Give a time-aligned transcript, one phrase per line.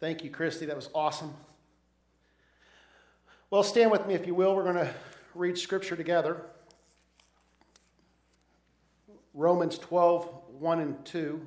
[0.00, 0.64] Thank you, Christy.
[0.64, 1.34] That was awesome.
[3.50, 4.56] Well, stand with me if you will.
[4.56, 4.94] We're going to
[5.34, 6.40] read scripture together.
[9.34, 10.26] Romans 12,
[10.58, 11.46] 1 and 2.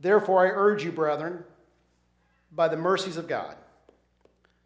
[0.00, 1.44] Therefore, I urge you, brethren,
[2.50, 3.56] by the mercies of God,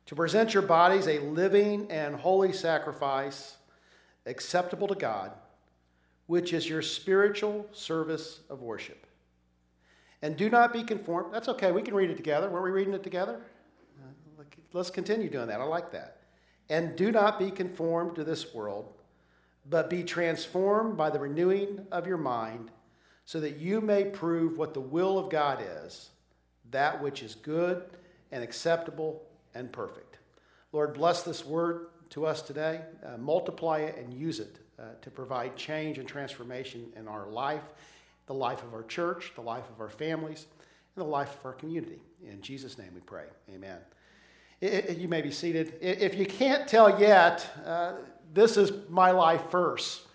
[0.07, 3.57] to present your bodies a living and holy sacrifice
[4.25, 5.33] acceptable to God
[6.27, 9.07] which is your spiritual service of worship.
[10.23, 11.33] And do not be conformed.
[11.33, 12.51] That's okay, we can read it together.
[12.51, 13.41] Weren't we reading it together?
[14.73, 15.61] Let's continue doing that.
[15.61, 16.23] I like that.
[16.69, 18.93] And do not be conformed to this world,
[19.71, 22.71] but be transformed by the renewing of your mind,
[23.25, 26.11] so that you may prove what the will of God is,
[26.71, 27.85] that which is good
[28.33, 29.23] and acceptable
[29.55, 30.19] and perfect.
[30.73, 32.83] Lord, bless this word to us today.
[33.05, 37.63] Uh, multiply it and use it uh, to provide change and transformation in our life,
[38.27, 40.47] the life of our church, the life of our families,
[40.95, 42.01] and the life of our community.
[42.27, 43.27] In Jesus' name we pray.
[43.55, 43.79] Amen.
[44.61, 45.75] It, you may be seated.
[45.81, 47.95] If you can't tell yet, uh,
[48.33, 50.07] this is my life verse.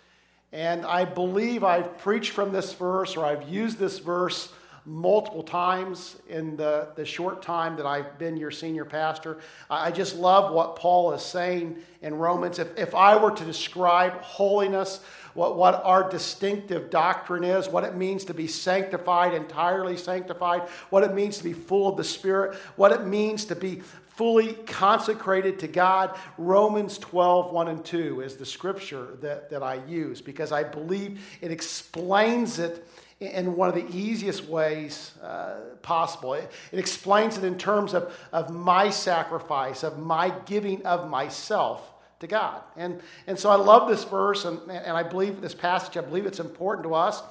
[0.52, 4.52] And I believe I've preached from this verse or I've used this verse
[4.84, 9.38] multiple times in the, the short time that I've been your senior pastor.
[9.70, 12.58] I just love what Paul is saying in Romans.
[12.58, 15.00] If, if I were to describe holiness,
[15.34, 21.04] what, what our distinctive doctrine is, what it means to be sanctified, entirely sanctified, what
[21.04, 23.82] it means to be full of the Spirit, what it means to be
[24.16, 26.18] fully consecrated to God.
[26.36, 31.24] Romans 12, 1 and 2 is the scripture that, that I use because I believe
[31.40, 32.86] it explains it
[33.22, 36.34] in one of the easiest ways uh, possible.
[36.34, 41.88] It, it, explains it in terms of, of my sacrifice, of my giving of myself
[42.20, 42.62] to God.
[42.76, 46.26] And, and so I love this verse, and, and I believe this passage, I believe
[46.26, 47.22] it's important to us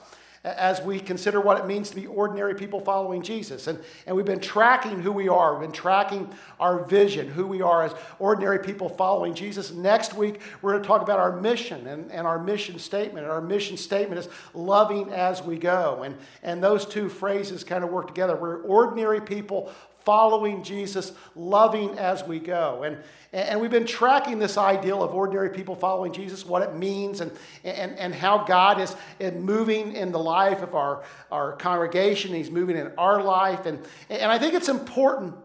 [0.44, 3.68] as we consider what it means to be ordinary people following Jesus.
[3.68, 7.62] And, and we've been tracking who we are, we've been tracking our vision, who we
[7.62, 9.72] are as ordinary people following Jesus.
[9.72, 13.26] Next week, we're going to talk about our mission and, and our mission statement.
[13.26, 16.02] And our mission statement is loving as we go.
[16.04, 18.36] And, and those two phrases kind of work together.
[18.36, 19.72] We're ordinary people
[20.04, 22.84] following Jesus, loving as we go.
[22.84, 22.98] And,
[23.34, 27.32] and we've been tracking this ideal of ordinary people following Jesus, what it means, and,
[27.64, 28.96] and, and how God is
[29.36, 32.34] moving in the life of our, our congregation.
[32.34, 33.66] He's moving in our life.
[33.66, 33.80] And,
[34.10, 35.36] and I think it's important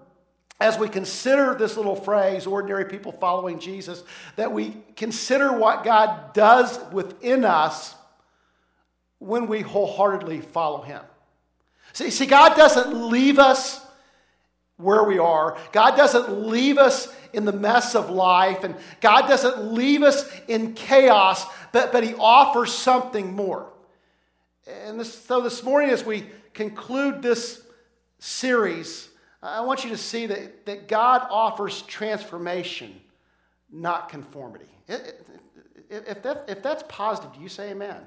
[0.60, 4.02] as we consider this little phrase, ordinary people following Jesus,
[4.36, 7.94] that we consider what God does within us
[9.18, 11.02] when we wholeheartedly follow Him.
[11.92, 13.85] See, see God doesn't leave us
[14.76, 15.56] where we are.
[15.72, 20.74] God doesn't leave us in the mess of life, and God doesn't leave us in
[20.74, 23.72] chaos, but, but He offers something more.
[24.66, 27.62] And this, so this morning, as we conclude this
[28.18, 29.08] series,
[29.42, 33.00] I want you to see that, that God offers transformation,
[33.70, 34.66] not conformity.
[34.88, 37.96] If, that, if that's positive, do you say amen?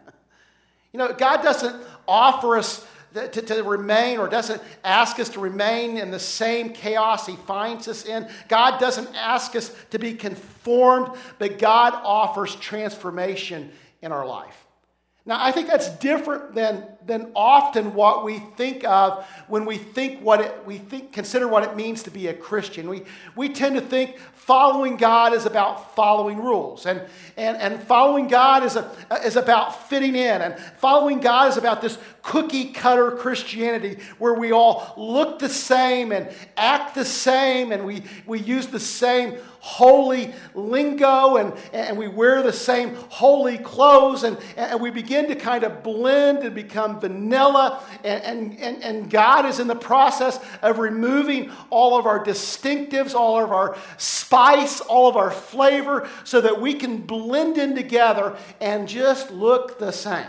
[0.92, 5.98] You know, God doesn't offer us to, to remain or doesn't ask us to remain
[5.98, 8.28] in the same chaos he finds us in.
[8.48, 13.72] God doesn't ask us to be conformed, but God offers transformation
[14.02, 14.66] in our life.
[15.26, 20.22] Now, I think that's different than, than often what we think of when we think
[20.22, 22.88] what it, we think, consider what it means to be a Christian.
[22.88, 23.02] We,
[23.36, 27.02] we tend to think following God is about following rules, and,
[27.36, 28.90] and, and following God is, a,
[29.24, 34.52] is about fitting in, and following God is about this cookie cutter Christianity where we
[34.52, 40.34] all look the same and act the same, and we, we use the same holy
[40.56, 45.64] lingo and, and we wear the same holy clothes and, and we begin to kind
[45.64, 47.84] of blend and become vanilla.
[48.04, 53.44] And, and, and God is in the process of removing all of our distinctives, all
[53.44, 58.88] of our spice, all of our flavor, so that we can blend in together and
[58.88, 60.28] just look the same.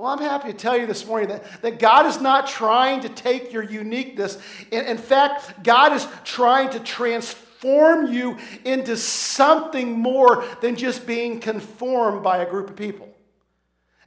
[0.00, 3.10] Well, I'm happy to tell you this morning that, that God is not trying to
[3.10, 4.38] take your uniqueness.
[4.70, 11.38] In, in fact, God is trying to transform you into something more than just being
[11.38, 13.09] conformed by a group of people.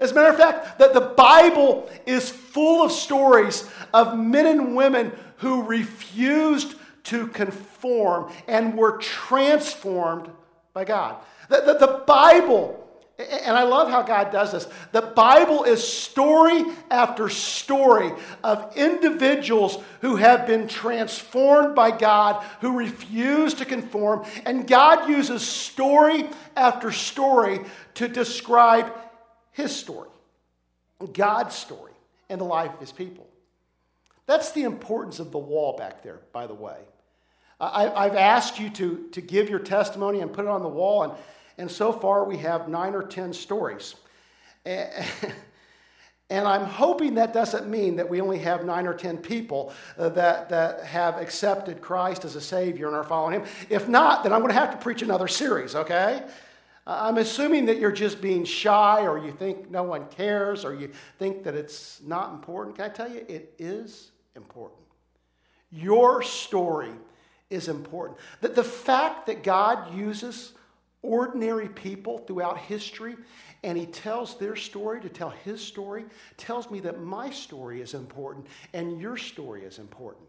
[0.04, 4.76] As a matter of fact, that the Bible is full of stories of men and
[4.76, 10.30] women who refused to conform and were transformed
[10.74, 11.16] by God.
[11.48, 12.84] That the, the Bible
[13.20, 14.68] and I love how God does this.
[14.92, 18.12] The Bible is story after story
[18.44, 24.26] of individuals who have been transformed by God, who refuse to conform.
[24.46, 27.60] And God uses story after story
[27.96, 28.92] to describe
[29.54, 30.10] his story.
[31.14, 31.92] God's story
[32.30, 33.28] and the life of his people.
[34.26, 36.78] That's the importance of the wall back there, by the way.
[37.60, 41.04] I, have asked you to, to give your testimony and put it on the wall,
[41.04, 41.14] and,
[41.58, 43.96] and so far we have nine or ten stories.
[46.34, 50.10] And I'm hoping that doesn't mean that we only have nine or ten people uh,
[50.10, 53.48] that, that have accepted Christ as a Savior and are following Him.
[53.70, 56.24] If not, then I'm going to have to preach another series, okay?
[56.86, 60.92] I'm assuming that you're just being shy or you think no one cares or you
[61.18, 62.76] think that it's not important.
[62.76, 64.82] Can I tell you, it is important.
[65.72, 66.92] Your story
[67.50, 68.20] is important.
[68.42, 70.54] That the fact that God uses
[71.02, 73.16] ordinary people throughout history
[73.64, 76.06] and he tells their story to tell his story
[76.36, 80.26] tells me that my story is important and your story is important.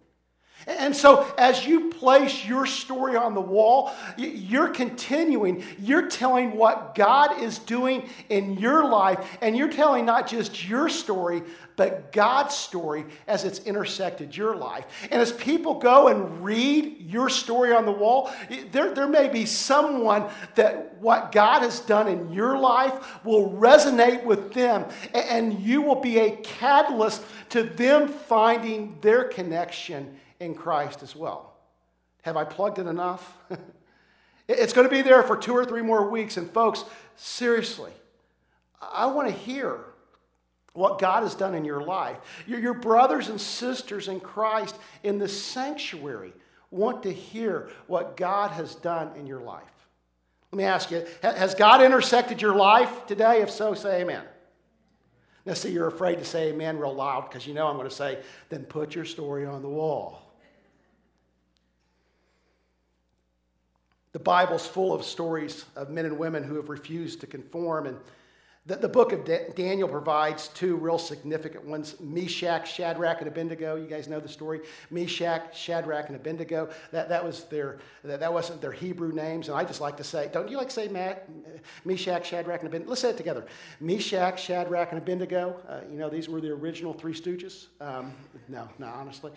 [0.67, 6.95] And so, as you place your story on the wall, you're continuing, you're telling what
[6.95, 11.43] God is doing in your life, and you're telling not just your story,
[11.77, 14.87] but God's story as it's intersected your life.
[15.11, 18.33] And as people go and read your story on the wall,
[18.73, 24.25] there, there may be someone that what God has done in your life will resonate
[24.25, 31.03] with them, and you will be a catalyst to them finding their connection in Christ
[31.03, 31.55] as well.
[32.23, 33.37] Have I plugged it enough?
[34.49, 36.37] it's going to be there for two or three more weeks.
[36.37, 36.85] And, folks,
[37.17, 37.93] seriously,
[38.81, 39.81] I want to hear
[40.75, 42.17] what God has done in your life.
[42.47, 46.33] Your, your brothers and sisters in Christ in the sanctuary
[46.71, 49.63] want to hear what God has done in your life.
[50.51, 53.43] Let me ask you Has God intersected your life today?
[53.43, 54.25] If so, say amen.
[55.47, 57.95] Now, see, you're afraid to say amen real loud because you know I'm going to
[57.95, 58.19] say,
[58.49, 60.24] then put your story on the wall.
[64.15, 67.87] The Bible's full of stories of men and women who have refused to conform.
[67.87, 67.97] And
[68.65, 73.75] the, the book of Daniel provides two real significant ones Meshach, Shadrach, and Abednego.
[73.75, 74.61] You guys know the story.
[74.89, 76.71] Meshach, Shadrach, and Abednego.
[76.93, 79.49] That, that, was their, that, that wasn't their Hebrew names.
[79.49, 81.29] And I just like to say, don't you like to say Matt,
[81.85, 82.91] Meshach, Shadrach, and Abednego?
[82.91, 83.45] Let's say it together.
[83.81, 85.61] Meshach, Shadrach, and Abednego.
[85.69, 87.67] Uh, you know, these were the original three stooges.
[87.81, 88.13] Um,
[88.49, 89.33] no, no, honestly.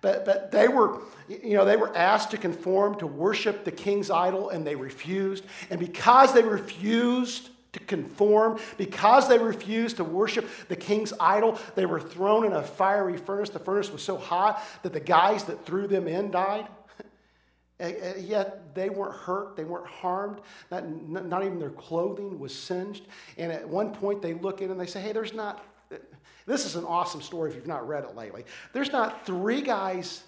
[0.00, 4.10] But, but they were, you know, they were asked to conform to worship the king's
[4.10, 5.44] idol and they refused.
[5.70, 11.84] And because they refused to conform, because they refused to worship the king's idol, they
[11.84, 13.50] were thrown in a fiery furnace.
[13.50, 16.68] The furnace was so hot that the guys that threw them in died.
[17.80, 23.04] And yet they weren't hurt, they weren't harmed, not, not even their clothing was singed.
[23.36, 25.64] And at one point they look in and they say, Hey, there's not
[26.46, 28.44] this is an awesome story if you've not read it lately.
[28.72, 30.22] There's not three guys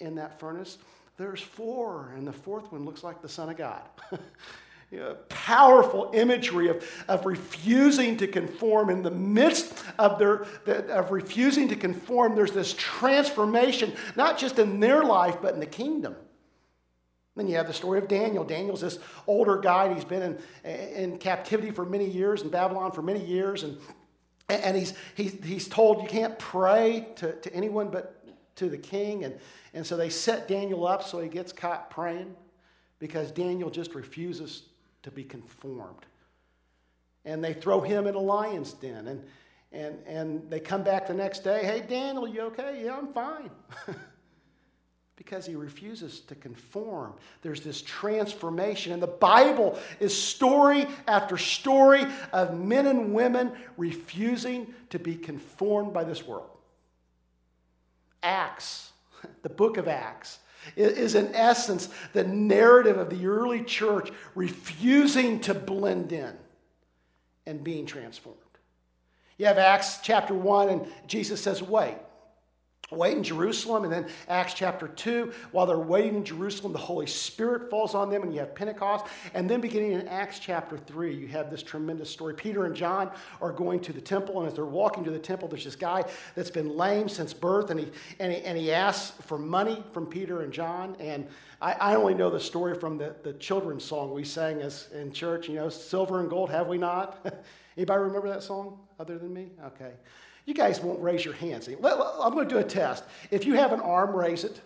[0.00, 0.78] in that furnace,
[1.16, 3.82] there's four, and the fourth one looks like the Son of God.
[4.90, 8.90] you know, powerful imagery of, of refusing to conform.
[8.90, 14.78] In the midst of, their, of refusing to conform, there's this transformation, not just in
[14.78, 16.14] their life, but in the kingdom.
[17.34, 18.44] Then you have the story of Daniel.
[18.44, 22.92] Daniel's this older guy, and he's been in, in captivity for many years, in Babylon
[22.92, 23.76] for many years, and
[24.48, 28.24] and he's, he's, he's told you can't pray to, to anyone but
[28.56, 29.24] to the king.
[29.24, 29.38] And,
[29.74, 32.34] and so they set Daniel up so he gets caught praying
[32.98, 34.62] because Daniel just refuses
[35.02, 36.06] to be conformed.
[37.24, 39.08] And they throw him in a lion's den.
[39.08, 39.24] And,
[39.72, 42.82] and, and they come back the next day hey, Daniel, you okay?
[42.84, 43.50] Yeah, I'm fine.
[45.16, 47.14] because he refuses to conform.
[47.40, 48.92] There's this transformation.
[48.92, 55.94] And the Bible is story after story of men and women refusing to be conformed
[55.94, 56.50] by this world.
[58.22, 58.92] Acts,
[59.42, 60.38] the book of Acts,
[60.76, 66.34] is in essence the narrative of the early church refusing to blend in
[67.46, 68.40] and being transformed.
[69.38, 71.96] You have Acts chapter 1, and Jesus says, Wait
[72.90, 73.84] wait in Jerusalem.
[73.84, 78.10] And then Acts chapter 2, while they're waiting in Jerusalem, the Holy Spirit falls on
[78.10, 79.06] them and you have Pentecost.
[79.34, 82.34] And then beginning in Acts chapter 3, you have this tremendous story.
[82.34, 85.48] Peter and John are going to the temple, and as they're walking to the temple,
[85.48, 87.88] there's this guy that's been lame since birth, and he,
[88.20, 90.96] and he, and he asks for money from Peter and John.
[91.00, 91.26] And
[91.60, 95.12] I, I only know the story from the, the children's song we sang as in
[95.12, 97.26] church, you know, silver and gold have we not?
[97.76, 99.50] Anybody remember that song other than me?
[99.66, 99.92] Okay.
[100.46, 101.68] You guys won't raise your hands.
[101.68, 103.04] I'm going to do a test.
[103.30, 104.60] If you have an arm, raise it.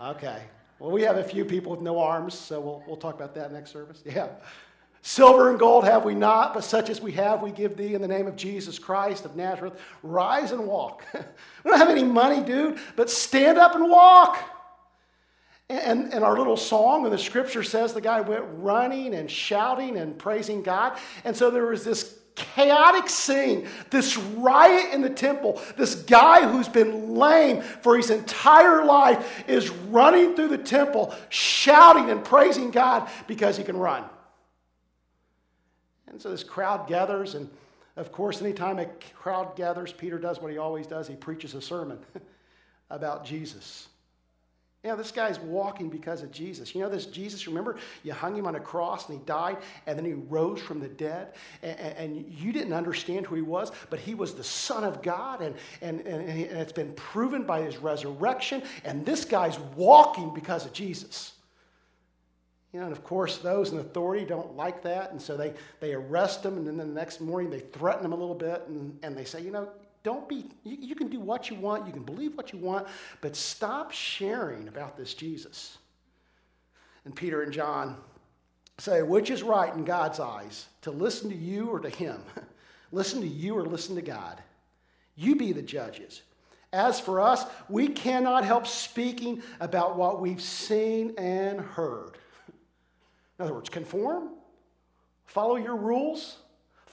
[0.00, 0.42] Okay.
[0.78, 3.52] Well, we have a few people with no arms, so we'll, we'll talk about that
[3.52, 4.02] next service.
[4.06, 4.28] Yeah.
[5.02, 8.00] Silver and gold have we not, but such as we have, we give thee in
[8.00, 9.78] the name of Jesus Christ of Nazareth.
[10.02, 11.04] Rise and walk.
[11.14, 14.38] we don't have any money, dude, but stand up and walk.
[15.68, 19.98] And, and our little song and the scripture says the guy went running and shouting
[19.98, 20.98] and praising God.
[21.24, 25.60] And so there was this chaotic scene, this riot in the temple.
[25.76, 32.10] This guy who's been lame for his entire life is running through the temple, shouting
[32.10, 34.04] and praising God because he can run.
[36.06, 37.50] And so this crowd gathers, and
[37.96, 41.60] of course, anytime a crowd gathers, Peter does what he always does he preaches a
[41.60, 41.98] sermon
[42.90, 43.88] about Jesus.
[44.88, 46.74] Yeah, this guy's walking because of Jesus.
[46.74, 47.76] You know this Jesus, remember?
[48.04, 50.88] You hung him on a cross and he died and then he rose from the
[50.88, 51.34] dead.
[51.62, 55.42] And, and you didn't understand who he was, but he was the Son of God
[55.42, 58.62] and, and, and, and it's been proven by his resurrection.
[58.82, 61.34] And this guy's walking because of Jesus.
[62.72, 65.10] You know, and of course, those in authority don't like that.
[65.10, 66.56] And so they, they arrest him.
[66.56, 69.42] And then the next morning they threaten him a little bit and, and they say,
[69.42, 69.68] you know,
[70.02, 72.86] don't be, you, you can do what you want, you can believe what you want,
[73.20, 75.78] but stop sharing about this Jesus.
[77.04, 77.96] And Peter and John
[78.78, 82.20] say, which is right in God's eyes, to listen to you or to him?
[82.92, 84.40] listen to you or listen to God?
[85.16, 86.22] You be the judges.
[86.72, 92.18] As for us, we cannot help speaking about what we've seen and heard.
[93.38, 94.30] In other words, conform,
[95.26, 96.36] follow your rules,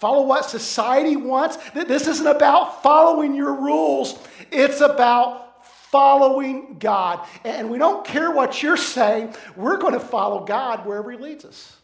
[0.05, 1.57] Follow what society wants.
[1.73, 4.19] This isn't about following your rules,
[4.51, 7.27] it's about following God.
[7.43, 11.43] And we don't care what you're saying, we're going to follow God wherever He leads
[11.43, 11.75] us.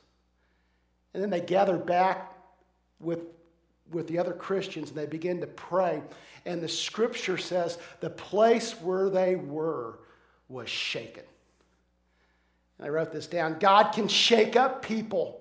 [1.15, 2.31] And then they gather back
[2.99, 3.21] with,
[3.89, 6.03] with the other Christians and they begin to pray.
[6.45, 9.97] And the scripture says the place where they were
[10.47, 11.23] was shaken.
[12.77, 15.40] And I wrote this down God can shake up people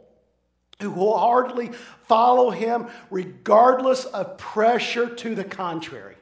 [0.80, 1.70] who wholeheartedly
[2.06, 6.16] follow him regardless of pressure to the contrary.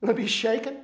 [0.00, 0.76] You want to be shaken?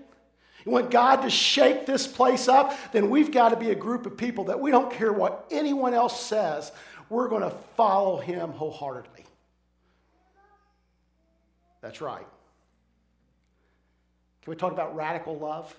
[0.65, 2.77] You want God to shake this place up?
[2.93, 5.95] Then we've got to be a group of people that we don't care what anyone
[5.95, 6.73] else says,
[7.11, 9.25] we're going to follow him wholeheartedly.
[11.83, 12.27] That's right.
[14.43, 15.75] Can we talk about radical love?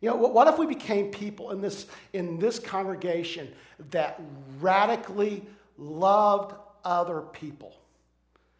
[0.00, 3.48] You know, what if we became people in this, in this congregation
[3.90, 4.20] that
[4.60, 5.44] radically
[5.76, 7.74] loved other people?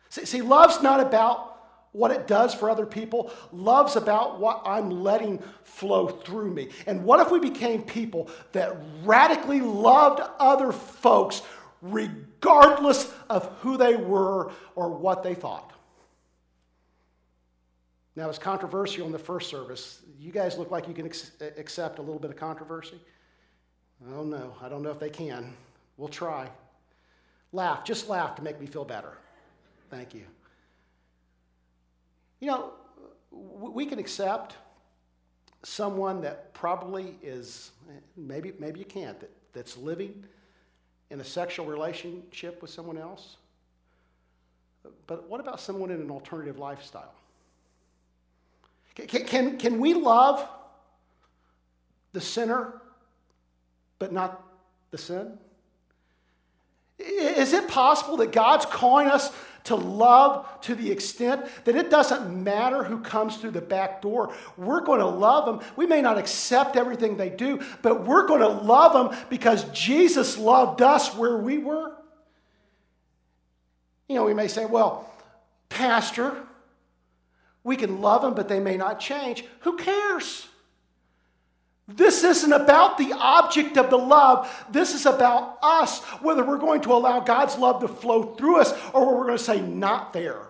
[0.08, 1.58] See, see, love's not about
[1.92, 3.30] what it does for other people.
[3.52, 6.70] Love's about what I'm letting flow through me.
[6.86, 11.42] And what if we became people that radically loved other folks
[11.80, 15.72] regardless of who they were or what they thought?
[18.18, 20.02] Now, it's controversial in the first service.
[20.18, 23.00] You guys look like you can ex- accept a little bit of controversy.
[24.04, 24.56] I don't know.
[24.60, 25.54] I don't know if they can.
[25.96, 26.50] We'll try.
[27.52, 27.84] Laugh.
[27.84, 29.12] Just laugh to make me feel better.
[29.88, 30.24] Thank you.
[32.40, 32.72] You know,
[33.30, 34.56] we can accept
[35.62, 37.70] someone that probably is,
[38.16, 40.24] maybe, maybe you can't, that, that's living
[41.10, 43.36] in a sexual relationship with someone else.
[45.06, 47.14] But what about someone in an alternative lifestyle?
[49.06, 50.46] Can, can, can we love
[52.12, 52.80] the sinner
[53.98, 54.42] but not
[54.90, 55.38] the sin?
[56.98, 59.30] Is it possible that God's calling us
[59.64, 64.34] to love to the extent that it doesn't matter who comes through the back door?
[64.56, 65.68] We're going to love them.
[65.76, 70.38] We may not accept everything they do, but we're going to love them because Jesus
[70.38, 71.92] loved us where we were.
[74.08, 75.08] You know, we may say, well,
[75.68, 76.34] Pastor,
[77.68, 79.44] we can love them, but they may not change.
[79.60, 80.48] Who cares?
[81.86, 84.50] This isn't about the object of the love.
[84.70, 88.72] This is about us, whether we're going to allow God's love to flow through us
[88.94, 90.40] or we're going to say, not there.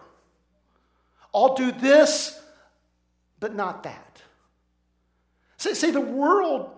[1.35, 2.41] I'll do this,
[3.41, 4.23] but not that.
[5.57, 6.71] See, see, the world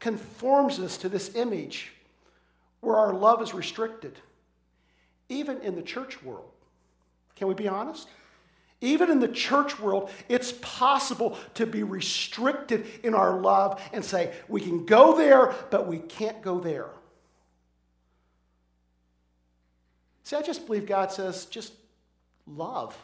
[0.00, 1.92] conforms us to this image
[2.80, 4.18] where our love is restricted,
[5.28, 6.50] even in the church world.
[7.36, 8.08] Can we be honest?
[8.80, 14.32] Even in the church world, it's possible to be restricted in our love and say,
[14.46, 16.88] we can go there, but we can't go there.
[20.22, 21.72] See, I just believe God says, just
[22.46, 22.96] love.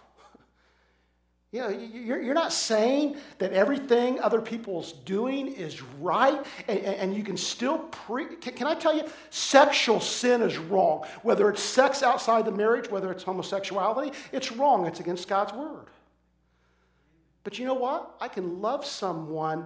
[1.54, 7.36] You know, you're not saying that everything other people's doing is right, and, you can
[7.36, 8.26] still pre.
[8.34, 11.06] Can I tell you, sexual sin is wrong.
[11.22, 14.84] Whether it's sex outside the marriage, whether it's homosexuality, it's wrong.
[14.86, 15.86] It's against God's word.
[17.44, 18.16] But you know what?
[18.20, 19.64] I can love someone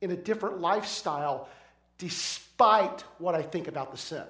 [0.00, 1.50] in a different lifestyle
[1.98, 4.24] despite what I think about the sin.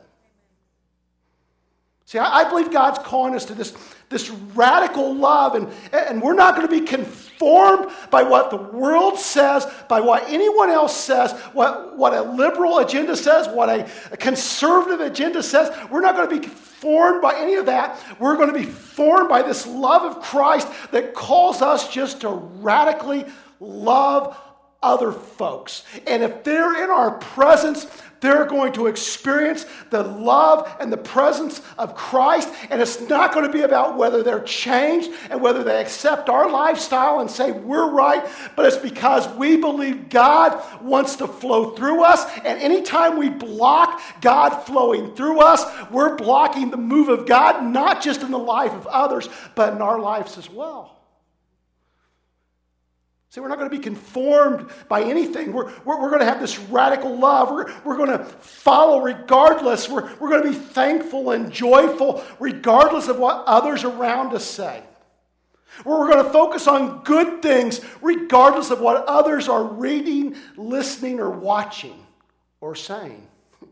[2.08, 3.76] See, I, believe God's calling us to this,
[4.08, 9.18] this radical love, and, and we're not going to be conformed by what the world
[9.18, 14.16] says, by what anyone else says, what, what a liberal agenda says, what a, a
[14.16, 15.70] conservative agenda says.
[15.90, 18.00] We're not going to be formed by any of that.
[18.18, 22.30] We're going to be formed by this love of Christ that calls us just to
[22.30, 23.26] radically
[23.60, 24.34] love
[24.82, 25.82] other folks.
[26.06, 27.86] And if they're in our presence,
[28.20, 32.48] they're going to experience the love and the presence of Christ.
[32.70, 36.50] And it's not going to be about whether they're changed and whether they accept our
[36.50, 42.02] lifestyle and say we're right, but it's because we believe God wants to flow through
[42.02, 42.24] us.
[42.44, 48.02] And anytime we block God flowing through us, we're blocking the move of God, not
[48.02, 50.97] just in the life of others, but in our lives as well.
[53.30, 55.52] See, we're not going to be conformed by anything.
[55.52, 57.50] We're, we're, we're going to have this radical love.
[57.50, 59.86] We're, we're going to follow regardless.
[59.86, 64.82] We're, we're going to be thankful and joyful regardless of what others around us say.
[65.84, 71.28] We're going to focus on good things regardless of what others are reading, listening, or
[71.28, 72.06] watching
[72.62, 73.28] or saying.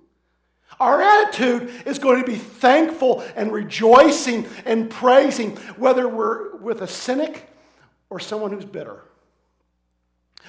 [0.78, 6.86] Our attitude is going to be thankful and rejoicing and praising, whether we're with a
[6.86, 7.48] cynic
[8.10, 9.05] or someone who's bitter.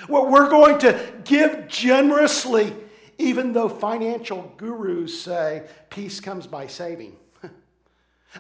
[0.08, 2.74] Well, we're going to give generously,
[3.18, 7.18] even though financial gurus say peace comes by saving.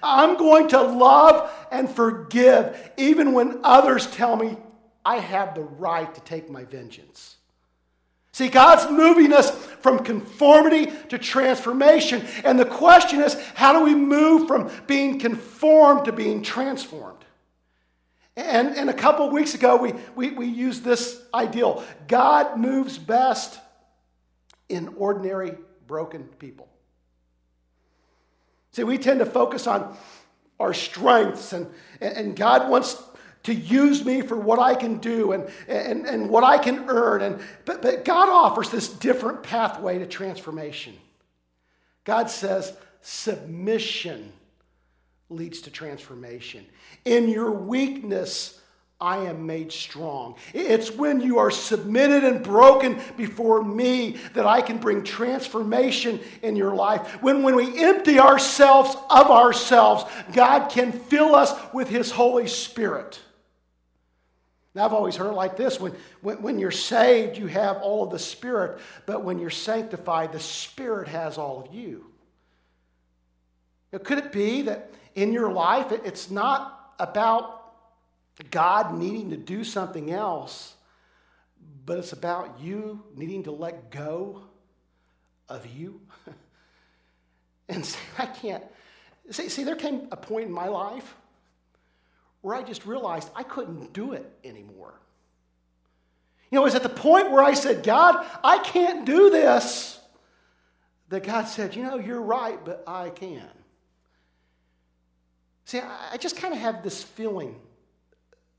[0.03, 4.57] I'm going to love and forgive, even when others tell me
[5.03, 7.37] I have the right to take my vengeance.
[8.33, 12.23] See, God's moving us from conformity to transformation.
[12.43, 17.25] And the question is how do we move from being conformed to being transformed?
[18.37, 23.59] And, and a couple weeks ago, we, we, we used this ideal God moves best
[24.69, 25.55] in ordinary,
[25.87, 26.69] broken people.
[28.71, 29.97] See, we tend to focus on
[30.59, 31.67] our strengths, and,
[31.99, 33.01] and God wants
[33.43, 37.23] to use me for what I can do and, and, and what I can earn.
[37.23, 40.93] And, but, but God offers this different pathway to transformation.
[42.03, 44.31] God says, submission
[45.29, 46.65] leads to transformation.
[47.05, 48.59] In your weakness,
[48.99, 50.35] I am made strong.
[50.55, 56.55] It's when you are submitted and broken before me that I can bring transformation in
[56.55, 57.21] your life.
[57.21, 63.19] When, when we empty ourselves of ourselves, God can fill us with His Holy Spirit.
[64.73, 68.03] Now, I've always heard it like this when, when, when you're saved, you have all
[68.03, 72.05] of the Spirit, but when you're sanctified, the Spirit has all of you.
[73.91, 77.73] Now, could it be that in your life, it's not about
[78.51, 80.75] God needing to do something else,
[81.87, 84.43] but it's about you needing to let go
[85.49, 86.01] of you.
[87.67, 88.63] and say, I can't.
[89.31, 91.15] See, see, there came a point in my life
[92.41, 94.93] where I just realized I couldn't do it anymore.
[96.51, 99.99] You know, it was at the point where I said, God, I can't do this,
[101.09, 103.49] that God said, You know, you're right, but I can.
[105.67, 107.53] See, I just kind of have this feeling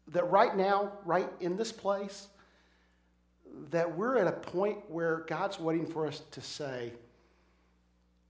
[0.09, 2.29] that right now, right in this place,
[3.71, 6.93] that we're at a point where God's waiting for us to say,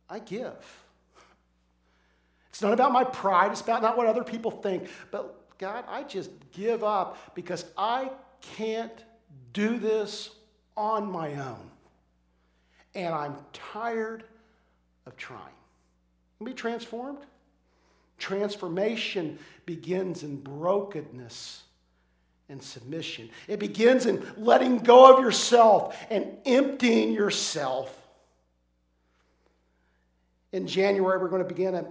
[0.09, 0.85] I give.
[2.51, 6.05] It's not about my pride, it's about not what other people think, but God, I
[6.05, 9.05] just give up because I can't
[9.55, 10.31] do this
[10.77, 11.69] on my own.
[12.95, 14.23] And I'm tired
[15.05, 15.43] of trying.
[16.45, 17.19] Be transformed.
[18.19, 21.63] Transformation begins in brokenness
[22.49, 23.31] and submission.
[23.47, 27.95] It begins in letting go of yourself and emptying yourself.
[30.53, 31.87] In January, we're going to begin a,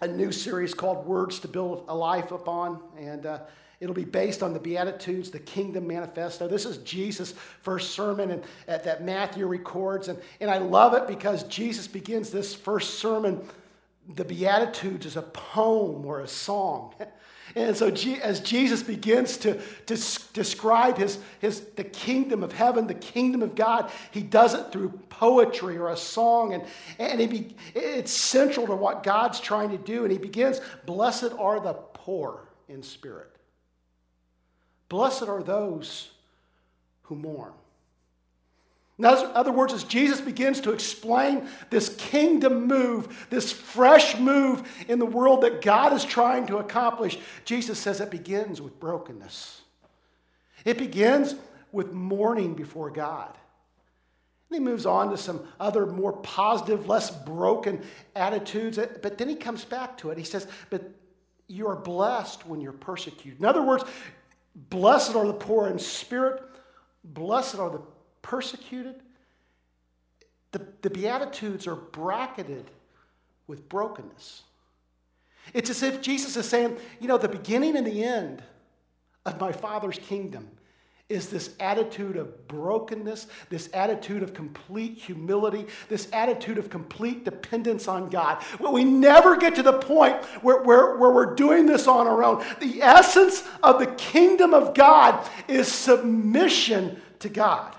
[0.00, 2.80] a new series called Words to Build a Life Upon.
[2.96, 3.40] And uh,
[3.82, 6.46] It'll be based on the Beatitudes, the Kingdom Manifesto.
[6.46, 10.06] This is Jesus' first sermon and, that Matthew records.
[10.06, 13.44] And, and I love it because Jesus begins this first sermon
[14.08, 16.94] the Beatitudes is a poem or a song.
[17.54, 17.88] And so,
[18.22, 19.96] as Jesus begins to, to
[20.32, 24.88] describe his, his, the kingdom of heaven, the kingdom of God, he does it through
[25.10, 26.54] poetry or a song.
[26.54, 26.64] And,
[26.98, 30.04] and he be, it's central to what God's trying to do.
[30.04, 33.36] And he begins Blessed are the poor in spirit,
[34.88, 36.10] blessed are those
[37.02, 37.52] who mourn.
[39.02, 44.98] In other words, as Jesus begins to explain this kingdom move, this fresh move in
[44.98, 49.62] the world that God is trying to accomplish, Jesus says it begins with brokenness.
[50.64, 51.34] It begins
[51.72, 53.36] with mourning before God.
[54.48, 57.82] And he moves on to some other more positive, less broken
[58.14, 60.18] attitudes, eh, but then he comes back to it.
[60.18, 60.88] He says, But
[61.48, 63.40] you are blessed when you're persecuted.
[63.40, 63.84] In other words,
[64.54, 66.42] Blessed are the poor in spirit.
[67.04, 67.80] Blessed are the
[68.22, 68.96] persecuted.
[70.52, 72.70] The, the Beatitudes are bracketed
[73.46, 74.42] with brokenness.
[75.52, 78.42] It's as if Jesus is saying, you know, the beginning and the end
[79.26, 80.48] of my Father's kingdom
[81.08, 87.86] is this attitude of brokenness, this attitude of complete humility, this attitude of complete dependence
[87.86, 88.42] on God.
[88.58, 92.42] We never get to the point where, where, where we're doing this on our own.
[92.60, 97.76] The essence of the kingdom of God is submission to God.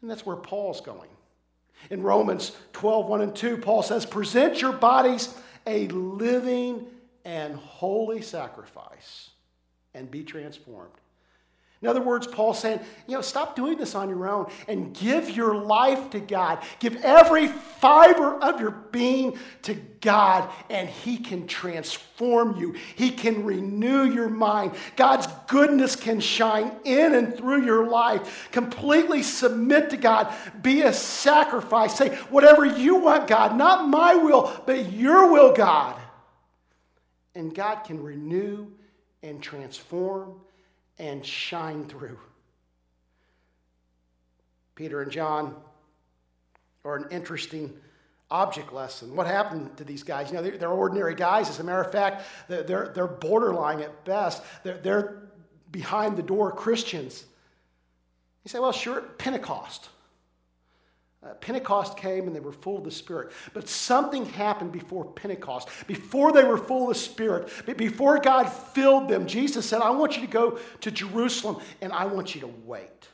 [0.00, 1.10] And that's where Paul's going.
[1.90, 5.34] In Romans 12, 1 and 2, Paul says, Present your bodies
[5.66, 6.86] a living
[7.24, 9.30] and holy sacrifice
[9.94, 10.92] and be transformed.
[11.80, 15.30] In other words, Paul's saying, you know, stop doing this on your own and give
[15.30, 16.58] your life to God.
[16.80, 22.74] Give every fiber of your being to God, and He can transform you.
[22.96, 24.72] He can renew your mind.
[24.96, 28.48] God's goodness can shine in and through your life.
[28.50, 30.34] Completely submit to God.
[30.60, 31.96] Be a sacrifice.
[31.96, 35.94] Say, whatever you want, God, not my will, but your will, God.
[37.36, 38.66] And God can renew
[39.22, 40.40] and transform
[40.98, 42.18] and shine through.
[44.74, 45.54] Peter and John
[46.84, 47.72] are an interesting
[48.30, 49.14] object lesson.
[49.16, 50.28] What happened to these guys?
[50.30, 51.48] You know, they're, they're ordinary guys.
[51.48, 54.42] As a matter of fact, they're, they're, borderline at best.
[54.62, 55.22] They're, they're
[55.70, 57.24] behind the door Christians.
[58.44, 59.88] You say, well, sure, Pentecost.
[61.20, 63.32] Uh, Pentecost came and they were full of the Spirit.
[63.52, 65.68] But something happened before Pentecost.
[65.88, 70.14] Before they were full of the Spirit, before God filled them, Jesus said, I want
[70.14, 73.08] you to go to Jerusalem and I want you to wait.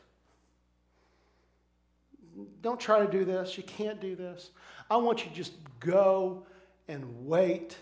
[2.60, 3.56] Don't try to do this.
[3.56, 4.50] You can't do this.
[4.90, 6.44] I want you to just go
[6.88, 7.76] and wait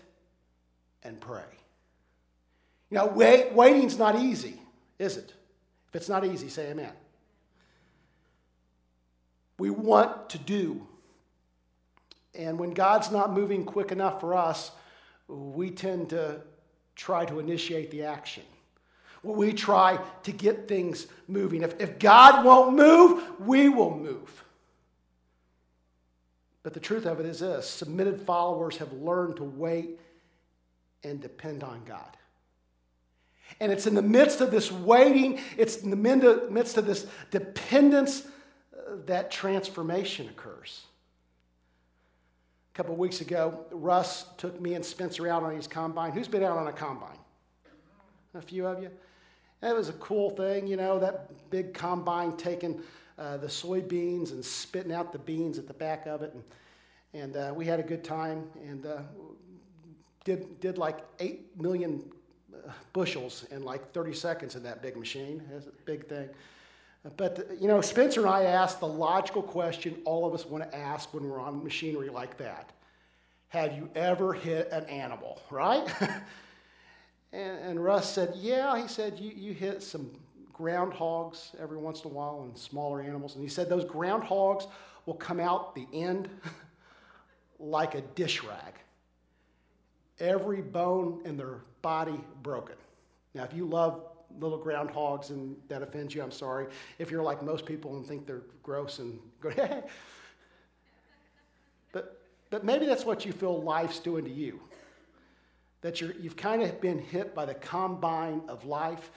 [1.03, 1.41] and pray.
[2.91, 4.61] Know, wait, waiting's not easy,
[4.99, 5.33] is it?
[5.89, 6.93] If it's not easy, say amen
[9.57, 10.87] we want to do.
[12.35, 14.71] And when God's not moving quick enough for us,
[15.27, 16.41] we tend to
[16.95, 18.43] try to initiate the action.
[19.21, 21.61] We try to get things moving.
[21.61, 24.43] If, if God won't move, we will move.
[26.61, 29.99] But the truth of it is this submitted followers have learned to wait
[31.03, 32.17] and depend on God.
[33.59, 38.23] And it's in the midst of this waiting, it's in the midst of this dependence
[39.05, 40.85] that transformation occurs.
[42.73, 46.11] A couple weeks ago, Russ took me and Spencer out on his combine.
[46.11, 47.17] Who's been out on a combine?
[48.33, 48.89] A few of you?
[49.61, 52.81] It was a cool thing, you know, that big combine taking
[53.17, 56.33] uh, the soybeans and spitting out the beans at the back of it.
[56.33, 56.43] And,
[57.13, 59.01] and uh, we had a good time and uh,
[60.25, 62.03] did, did like 8 million
[62.53, 65.43] uh, bushels in like 30 seconds in that big machine.
[65.55, 66.29] It's a big thing.
[67.17, 70.77] But, you know, Spencer and I asked the logical question all of us want to
[70.77, 72.71] ask when we're on machinery like that
[73.49, 75.85] Have you ever hit an animal, right?
[77.33, 78.81] and, and, Russ said, Yeah.
[78.81, 80.11] He said, you, you hit some
[80.53, 83.35] groundhogs every once in a while and smaller animals.
[83.35, 84.69] And he said, Those groundhogs
[85.05, 86.29] will come out the end
[87.59, 88.75] like a dish rag.
[90.21, 92.75] Every bone in their body broken.
[93.33, 94.05] Now, if you love
[94.39, 96.67] little groundhogs and that offends you, I'm sorry.
[96.99, 99.51] If you're like most people and think they're gross and go,
[101.91, 104.59] but, but maybe that's what you feel life's doing to you.
[105.81, 109.11] That you're, you've kind of been hit by the combine of life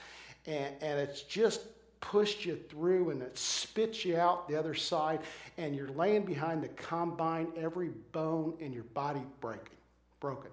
[0.45, 1.61] and, and it's just
[1.99, 5.21] pushed you through and it spits you out the other side
[5.57, 9.77] and you're laying behind the combine, every bone in your body breaking,
[10.19, 10.51] broken.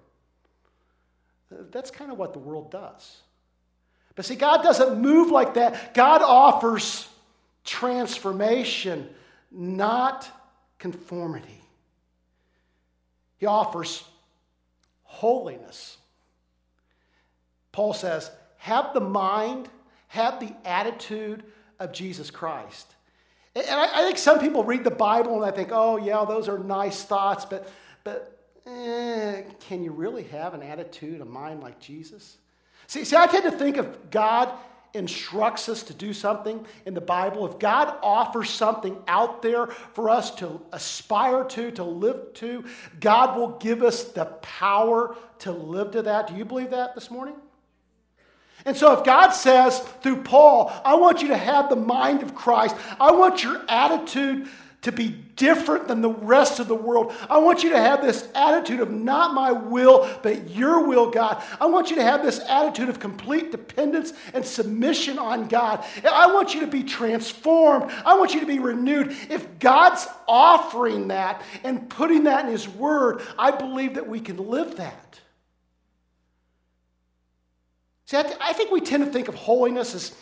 [1.71, 3.21] That's kind of what the world does.
[4.15, 5.93] But see, God doesn't move like that.
[5.93, 7.07] God offers
[7.65, 9.09] transformation,
[9.51, 10.29] not
[10.79, 11.61] conformity.
[13.37, 14.03] He offers
[15.03, 15.97] holiness.
[17.71, 19.67] Paul says, have the mind,
[20.07, 21.43] have the attitude
[21.79, 22.87] of Jesus Christ.
[23.55, 26.57] And I, think some people read the Bible and I think, oh, yeah, those are
[26.57, 27.71] nice thoughts, but,
[28.03, 32.37] but eh, can you really have an attitude, a mind like Jesus?
[32.87, 34.51] See, see, I tend to think of God
[34.95, 40.09] instructs us to do something in the Bible, if God offers something out there for
[40.09, 42.63] us to aspire to, to live to,
[42.99, 46.27] God will give us the power to live to that.
[46.27, 47.35] Do you believe that this morning?
[48.63, 52.33] And so, if God says through Paul, I want you to have the mind of
[52.33, 54.47] Christ, I want your attitude
[54.85, 57.11] to be different than the rest of the world.
[57.27, 61.43] I want you to have this attitude of not my will, but your will, God.
[61.59, 65.83] I want you to have this attitude of complete dependence and submission on God.
[66.09, 67.91] I want you to be transformed.
[68.05, 69.09] I want you to be renewed.
[69.27, 74.37] If God's offering that and putting that in His Word, I believe that we can
[74.37, 75.19] live that.
[78.05, 80.15] See, I, th- I think we tend to think of holiness as,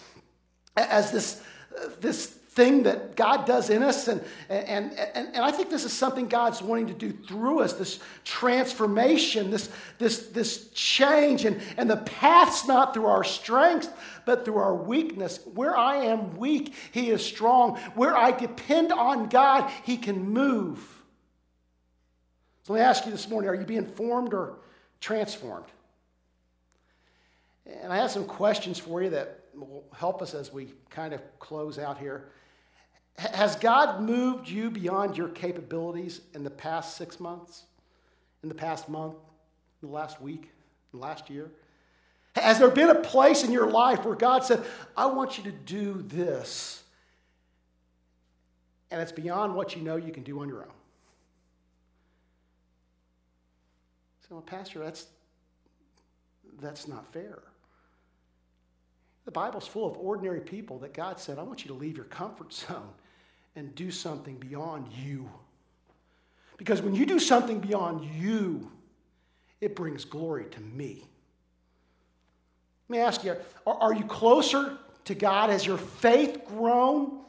[0.77, 1.43] as this,
[1.77, 4.07] uh, this thing that God does in us.
[4.07, 7.73] And, and, and, and I think this is something God's wanting to do through us
[7.73, 11.45] this transformation, this, this, this change.
[11.45, 13.91] And, and the path's not through our strength,
[14.25, 15.39] but through our weakness.
[15.53, 17.77] Where I am weak, He is strong.
[17.95, 20.79] Where I depend on God, He can move.
[22.63, 24.59] So let me ask you this morning are you being formed or
[25.01, 25.65] transformed?
[27.65, 31.21] And I have some questions for you that will help us as we kind of
[31.39, 32.29] close out here.
[33.17, 37.63] Has God moved you beyond your capabilities in the past six months,
[38.41, 39.15] in the past month,
[39.81, 40.51] in the last week,
[40.91, 41.51] in the last year?
[42.35, 44.63] Has there been a place in your life where God said,
[44.97, 46.83] I want you to do this?
[48.89, 50.71] And it's beyond what you know you can do on your own.
[54.21, 55.05] So, well, Pastor, that's,
[56.59, 57.43] that's not fair.
[59.25, 62.05] The Bible's full of ordinary people that God said, I want you to leave your
[62.05, 62.93] comfort zone
[63.55, 65.29] and do something beyond you.
[66.57, 68.71] Because when you do something beyond you,
[69.61, 71.07] it brings glory to me.
[72.89, 73.35] Let me ask you
[73.65, 75.49] are, are you closer to God?
[75.49, 77.19] Has your faith grown?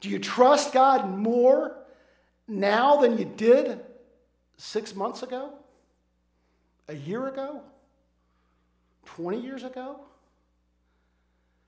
[0.00, 1.76] Do you trust God more
[2.48, 3.80] now than you did
[4.56, 5.52] six months ago?
[6.88, 7.62] A year ago?
[9.06, 10.00] 20 years ago?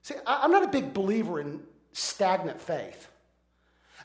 [0.03, 1.61] See, I'm not a big believer in
[1.92, 3.09] stagnant faith.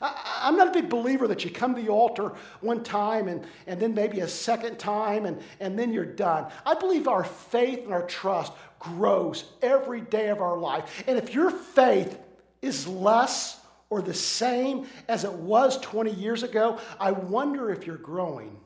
[0.00, 3.44] I, am not a big believer that you come to the altar one time and,
[3.66, 6.46] and then maybe a second time and, and then you're done.
[6.64, 11.02] I believe our faith and our trust grows every day of our life.
[11.06, 12.18] And if your faith
[12.62, 17.96] is less or the same as it was 20 years ago, I wonder if you're
[17.96, 18.58] growing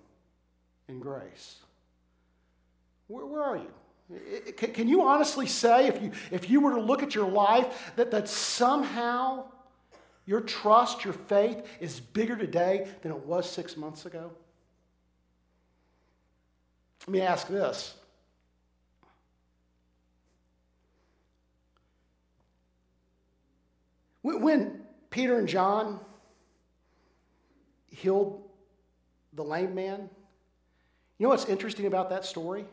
[0.89, 1.57] in grace.
[3.07, 3.71] Where, where are you?
[4.57, 8.11] Can you honestly say, if you, if you were to look at your life, that,
[8.11, 9.45] that somehow
[10.27, 14.33] your trust, your faith is bigger today than it was six months ago?
[17.07, 17.95] Let me ask this.
[24.23, 25.99] When Peter and John
[27.91, 28.43] healed
[29.33, 30.09] the lame man,
[31.19, 32.67] you know what's interesting about that story?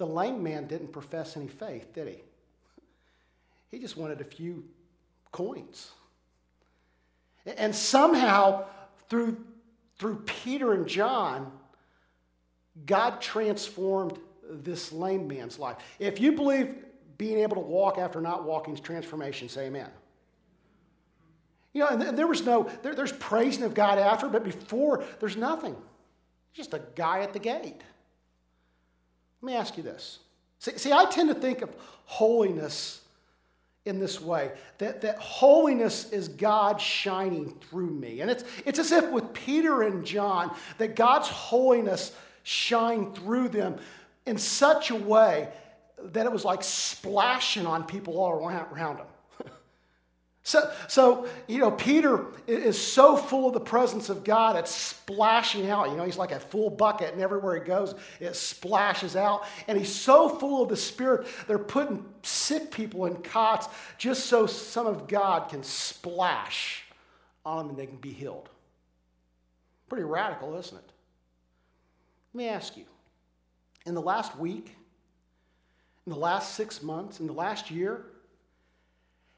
[0.00, 2.22] The lame man didn't profess any faith, did he?
[3.70, 4.64] He just wanted a few
[5.30, 5.90] coins.
[7.44, 8.64] And somehow,
[9.10, 9.44] through,
[9.98, 11.52] through Peter and John,
[12.86, 15.76] God transformed this lame man's life.
[15.98, 16.76] If you believe
[17.18, 19.90] being able to walk after not walking is transformation, say amen.
[21.74, 25.36] You know, and there was no, there, there's praising of God after, but before, there's
[25.36, 25.76] nothing.
[26.54, 27.82] Just a guy at the gate.
[29.42, 30.18] Let me ask you this.
[30.58, 31.74] See, see, I tend to think of
[32.04, 33.00] holiness
[33.86, 38.20] in this way that, that holiness is God shining through me.
[38.20, 43.78] And it's, it's as if with Peter and John, that God's holiness shined through them
[44.26, 45.48] in such a way
[46.02, 49.06] that it was like splashing on people all around, around them.
[50.50, 55.70] So, so, you know, Peter is so full of the presence of God, it's splashing
[55.70, 55.90] out.
[55.90, 59.44] You know, he's like a full bucket, and everywhere he goes, it splashes out.
[59.68, 64.46] And he's so full of the Spirit, they're putting sick people in cots just so
[64.46, 66.82] some of God can splash
[67.46, 68.48] on them and they can be healed.
[69.88, 70.92] Pretty radical, isn't it?
[72.34, 72.86] Let me ask you
[73.86, 74.74] in the last week,
[76.06, 78.06] in the last six months, in the last year,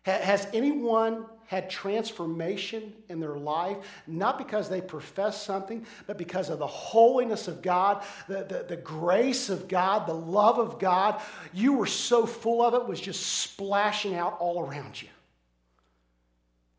[0.04, 6.58] has anyone had transformation in their life, not because they profess something, but because of
[6.58, 11.20] the holiness of God, the, the, the, grace of God, the love of God?
[11.52, 15.08] You were so full of it, was just splashing out all around you.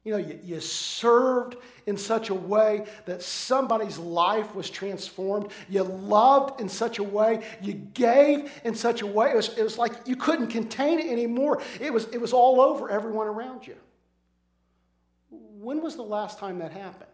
[0.04, 5.48] You know, you, you served in such a way that somebody's life was transformed.
[5.70, 7.46] You loved in such a way.
[7.62, 9.32] You gave in such a way.
[9.32, 11.62] It was, it was like you couldn't contain it anymore.
[11.80, 13.76] It was, it was all over everyone around you.
[15.30, 17.10] When was the last time that happened?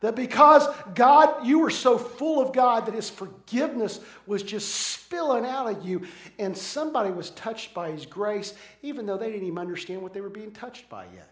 [0.00, 5.46] That because God, you were so full of God that His forgiveness was just spilling
[5.46, 6.06] out of you,
[6.38, 10.20] and somebody was touched by His grace, even though they didn't even understand what they
[10.20, 11.31] were being touched by yet.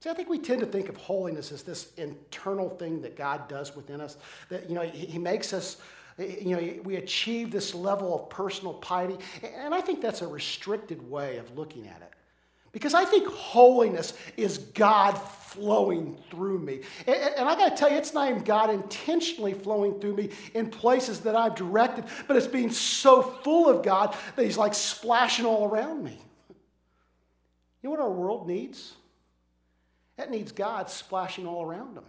[0.00, 3.48] See, I think we tend to think of holiness as this internal thing that God
[3.48, 4.16] does within us.
[4.48, 5.76] That, you know, He, makes us,
[6.18, 9.18] eh, eh, you know, we achieve this level of personal piety.
[9.42, 12.14] And I think that's a restricted way of looking at it.
[12.72, 16.80] Because I think holiness is God flowing through me.
[17.06, 20.30] And, and I got to tell you, it's not even God intentionally flowing through me
[20.54, 24.72] in places that I've directed, but it's being so full of God that He's like
[24.72, 26.18] splashing all around me.
[27.82, 28.94] You know what our world needs?
[30.20, 32.04] That needs God splashing all around them.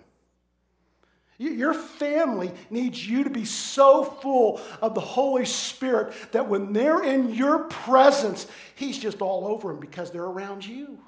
[1.37, 7.01] Your family needs you to be so full of the Holy Spirit that when they're
[7.01, 10.99] in your presence, He's just all over them because they're around you.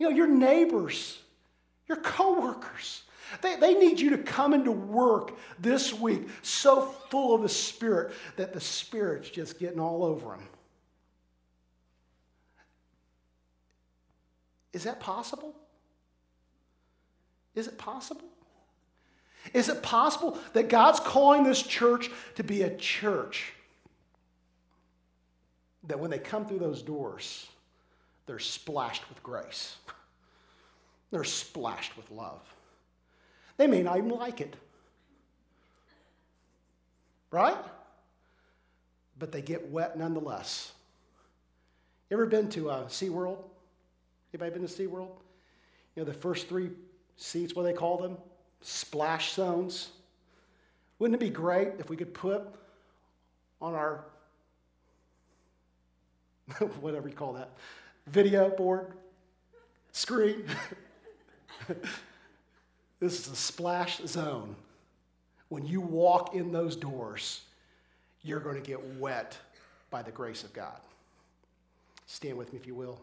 [0.00, 1.16] You know, your neighbors,
[1.86, 3.04] your coworkers,
[3.42, 8.12] they, they need you to come into work this week so full of the Spirit
[8.34, 10.48] that the Spirit's just getting all over them.
[14.72, 15.54] Is that possible?
[17.54, 18.28] Is it possible?
[19.52, 23.52] Is it possible that God's calling this church to be a church
[25.84, 27.46] that when they come through those doors,
[28.26, 29.76] they're splashed with grace?
[31.10, 32.40] They're splashed with love.
[33.58, 34.56] They may not even like it.
[37.30, 37.58] Right?
[39.18, 40.72] But they get wet nonetheless.
[42.10, 43.44] Ever been to uh, SeaWorld?
[44.32, 45.10] Anybody been to SeaWorld?
[45.94, 46.70] You know, the first three
[47.16, 48.16] seats, what they call them?
[48.62, 49.90] Splash zones.
[50.98, 52.42] Wouldn't it be great if we could put
[53.60, 54.04] on our,
[56.80, 57.50] whatever you call that,
[58.06, 58.92] video board,
[59.90, 60.44] screen?
[63.00, 64.56] this is a splash zone.
[65.48, 67.42] When you walk in those doors,
[68.22, 69.36] you're going to get wet
[69.90, 70.80] by the grace of God.
[72.06, 72.98] Stand with me if you will.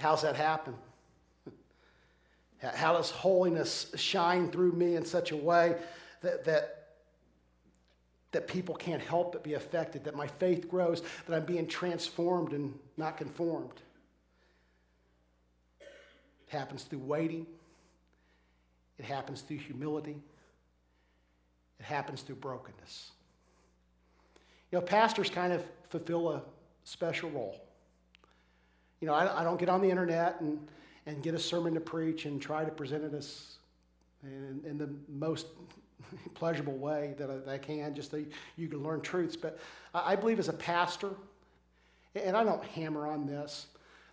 [0.00, 0.74] How's that happen?
[2.62, 5.76] How does holiness shine through me in such a way
[6.22, 6.88] that, that,
[8.32, 12.54] that people can't help but be affected, that my faith grows, that I'm being transformed
[12.54, 13.82] and not conformed?
[15.80, 17.46] It happens through waiting,
[18.98, 20.16] it happens through humility,
[21.78, 23.10] it happens through brokenness.
[24.72, 26.42] You know, pastors kind of fulfill a
[26.84, 27.60] special role.
[29.00, 30.58] You know, I, I don't get on the internet and,
[31.06, 33.56] and get a sermon to preach and try to present it as
[34.22, 35.46] in, in the most
[36.34, 38.22] pleasurable way that I, that I, can, just so
[38.56, 39.36] you can learn truths.
[39.36, 39.58] But
[39.94, 41.10] I, I believe as a pastor,
[42.14, 43.66] and I don't hammer on this,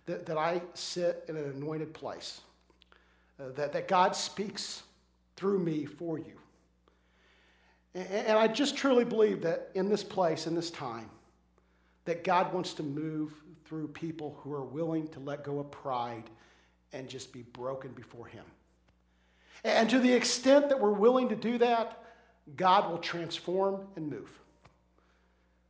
[0.06, 2.40] that, that I sit in an anointed place,
[3.38, 4.82] uh, that, that God speaks
[5.36, 6.32] through me for you.
[7.94, 11.10] And, and I just truly believe that in this place, in this time,
[12.06, 13.34] that God wants to move
[13.68, 16.30] through people who are willing to let go of pride
[16.92, 18.44] and just be broken before Him.
[19.62, 22.02] And to the extent that we're willing to do that,
[22.56, 24.30] God will transform and move.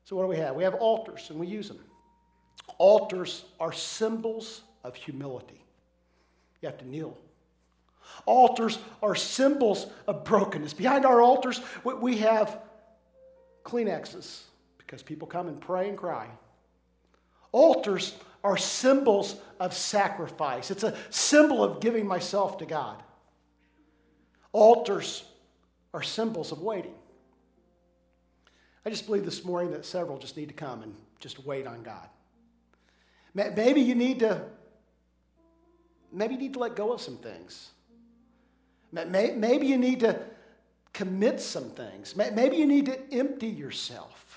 [0.04, 0.54] So, what do we have?
[0.54, 1.80] We have altars, and we use them.
[2.78, 5.64] Altars are symbols of humility.
[6.62, 7.16] You have to kneel.
[8.26, 10.72] Altars are symbols of brokenness.
[10.72, 12.60] Behind our altars, we have
[13.64, 14.42] Kleenexes
[14.78, 16.28] because people come and pray and cry.
[17.52, 23.02] Altars are symbols of sacrifice, it's a symbol of giving myself to God.
[24.52, 25.24] Altars
[25.92, 26.94] are symbols of waiting.
[28.84, 31.82] I just believe this morning that several just need to come and just wait on
[31.82, 32.08] God.
[33.34, 34.42] Maybe you need to
[36.12, 37.70] maybe you need to let go of some things.
[38.92, 40.20] Maybe you need to
[40.92, 42.16] commit some things.
[42.16, 44.27] Maybe you need to empty yourself.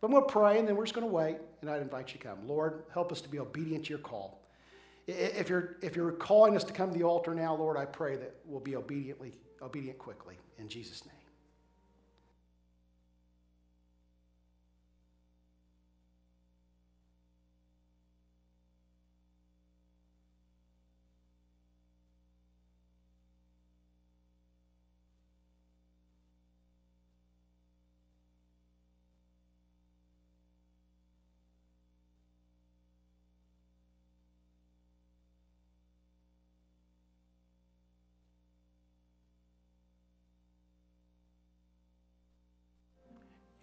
[0.00, 2.12] But I'm going to pray and then we're just going to wait and I'd invite
[2.12, 2.46] you to come.
[2.46, 4.40] Lord, help us to be obedient to your call.
[5.06, 8.16] If you're, if you're calling us to come to the altar now, Lord, I pray
[8.16, 9.32] that we'll be obediently,
[9.62, 10.36] obedient quickly.
[10.58, 11.17] In Jesus' name.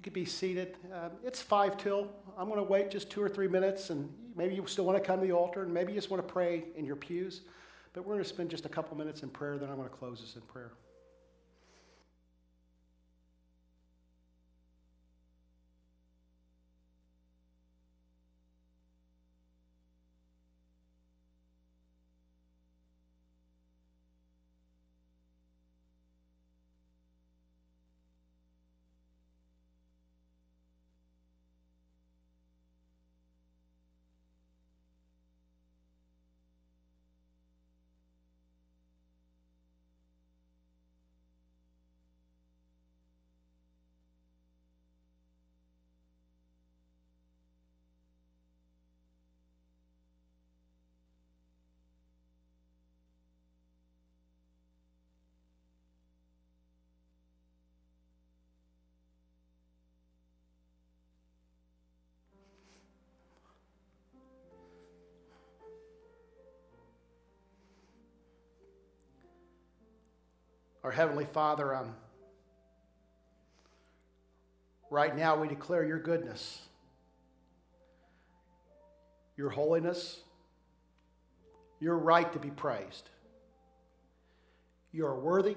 [0.05, 0.77] Could be seated.
[0.93, 2.11] Uh, it's five till.
[2.37, 5.03] I'm going to wait just two or three minutes, and maybe you still want to
[5.03, 7.41] come to the altar, and maybe you just want to pray in your pews.
[7.91, 9.95] But we're going to spend just a couple minutes in prayer, then I'm going to
[9.95, 10.73] close this in prayer.
[70.85, 71.95] Our Heavenly Father, um,
[74.91, 76.61] right now we declare your goodness,
[79.35, 80.19] your holiness,
[81.79, 83.09] your right to be praised.
[84.91, 85.55] You are worthy.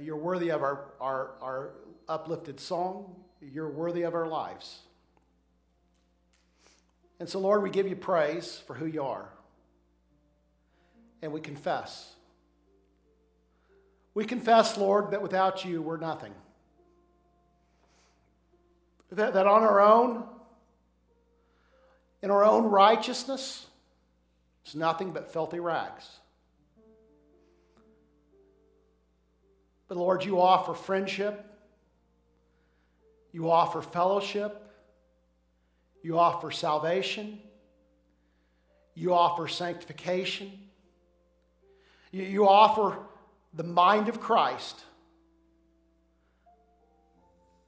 [0.00, 1.70] You're worthy of our, our, our
[2.08, 3.14] uplifted song.
[3.40, 4.80] You're worthy of our lives.
[7.20, 9.28] And so, Lord, we give you praise for who you are.
[11.22, 12.16] And we confess.
[14.18, 16.34] We confess, Lord, that without you, we're nothing.
[19.12, 20.24] That, that on our own,
[22.20, 23.64] in our own righteousness,
[24.64, 26.04] it's nothing but filthy rags.
[29.86, 31.46] But Lord, you offer friendship,
[33.30, 34.68] you offer fellowship,
[36.02, 37.38] you offer salvation,
[38.96, 40.50] you offer sanctification,
[42.10, 42.98] you, you offer
[43.54, 44.84] the mind of Christ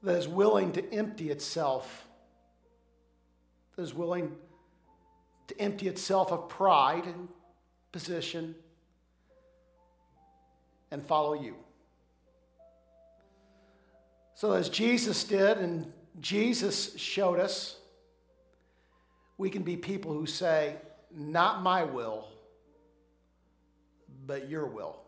[0.03, 2.07] that is willing to empty itself,
[3.77, 4.37] that is willing
[5.49, 7.29] to empty itself of pride and
[7.93, 8.55] position
[10.91, 11.57] and follow you.
[14.35, 17.77] So, as Jesus did, and Jesus showed us,
[19.37, 20.77] we can be people who say,
[21.15, 22.29] Not my will,
[24.27, 25.01] but your will.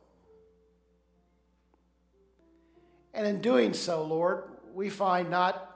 [3.15, 4.45] And in doing so, Lord,
[4.75, 5.69] we find not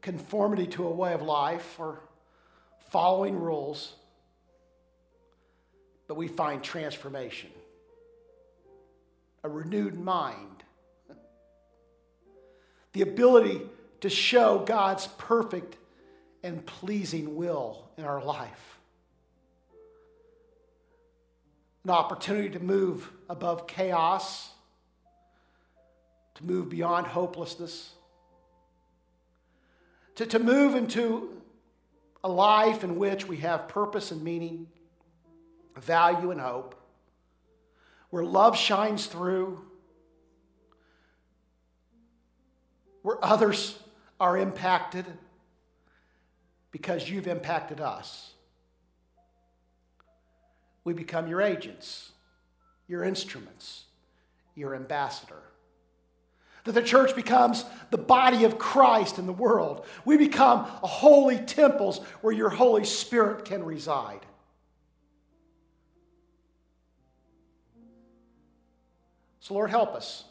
[0.00, 2.00] conformity to a way of life or
[2.90, 3.94] following rules,
[6.08, 7.50] but we find transformation,
[9.44, 10.64] a renewed mind
[12.92, 13.62] the ability
[14.00, 15.76] to show God's perfect
[16.42, 18.78] and pleasing will in our life.
[21.84, 24.50] An opportunity to move above chaos,
[26.40, 27.90] to move beyond hopelessness,
[30.16, 31.40] to, to move into
[32.24, 34.66] a life in which we have purpose and meaning,
[35.78, 36.74] value and hope,
[38.10, 39.64] where love shines through
[43.02, 43.78] where others
[44.18, 45.06] are impacted
[46.70, 48.34] because you've impacted us.
[50.84, 52.12] We become your agents,
[52.86, 53.84] your instruments,
[54.54, 55.42] your ambassador.
[56.64, 59.86] That the church becomes the body of Christ in the world.
[60.04, 64.20] We become a holy temples where your Holy Spirit can reside.
[69.40, 70.24] So, Lord, help us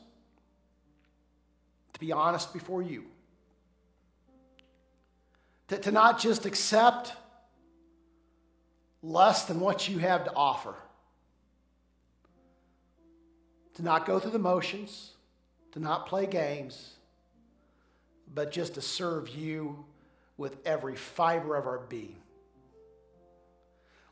[1.94, 3.04] to be honest before you.
[5.68, 7.14] To, to not just accept
[9.02, 10.74] less than what you have to offer.
[13.76, 15.12] To not go through the motions,
[15.72, 16.93] to not play games,
[18.34, 19.86] but just to serve you
[20.38, 22.15] with every fiber of our being.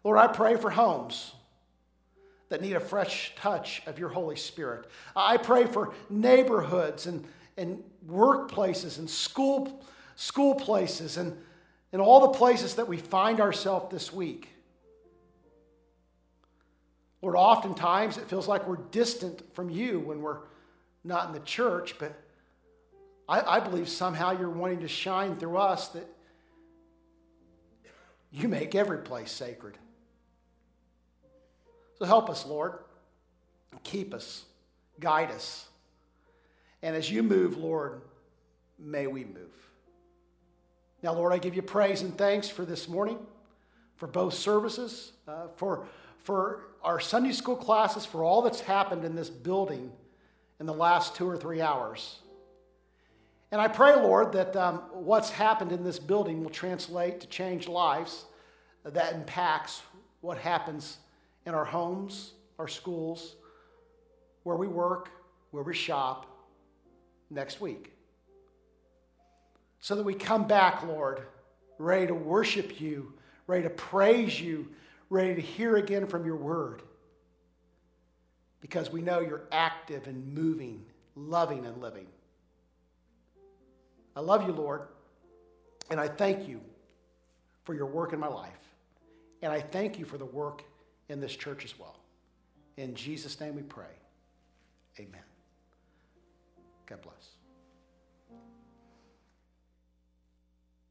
[0.03, 1.33] Lord, I pray for homes
[2.49, 4.89] that need a fresh touch of your Holy Spirit.
[5.15, 7.25] I pray for neighborhoods and
[7.57, 9.83] and workplaces and school,
[10.15, 11.35] school places and,
[11.91, 14.49] and all the places that we find ourselves this week.
[17.21, 20.41] Lord, oftentimes it feels like we're distant from you when we're
[21.07, 22.13] not in the church, but
[23.27, 26.07] I, I believe somehow you're wanting to shine through us that
[28.31, 29.77] you make every place sacred.
[31.97, 32.79] So help us, Lord.
[33.83, 34.43] Keep us,
[34.99, 35.65] guide us.
[36.81, 38.01] And as you move, Lord,
[38.77, 39.47] may we move.
[41.01, 43.17] Now, Lord, I give you praise and thanks for this morning,
[43.95, 45.85] for both services, uh, for,
[46.19, 49.91] for our Sunday school classes, for all that's happened in this building
[50.59, 52.19] in the last two or three hours.
[53.51, 57.67] And I pray, Lord, that um, what's happened in this building will translate to change
[57.67, 58.25] lives
[58.83, 59.81] that impacts
[60.21, 60.97] what happens
[61.45, 63.35] in our homes, our schools,
[64.43, 65.09] where we work,
[65.51, 66.25] where we shop,
[67.29, 67.93] next week.
[69.79, 71.21] So that we come back, Lord,
[71.77, 73.13] ready to worship you,
[73.45, 74.67] ready to praise you,
[75.09, 76.81] ready to hear again from your word.
[78.67, 80.83] Because we know you're active and moving,
[81.15, 82.07] loving and living.
[84.15, 84.81] I love you, Lord,
[85.89, 86.59] and I thank you
[87.63, 88.51] for your work in my life.
[89.41, 90.63] And I thank you for the work
[91.09, 91.99] in this church as well.
[92.77, 93.85] In Jesus' name we pray.
[94.99, 95.21] Amen.
[96.87, 97.36] God bless.